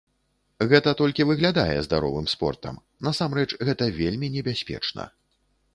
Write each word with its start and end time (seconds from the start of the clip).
Гэта 0.71 0.93
толькі 1.01 1.27
выглядае 1.31 1.75
здаровым 1.89 2.25
спортам, 2.33 2.81
насамрэч, 3.09 3.49
гэта 3.69 3.83
вельмі 4.01 4.27
небяспечна. 4.39 5.03